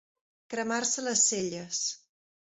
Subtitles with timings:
[0.53, 1.85] Cremar-se les celles.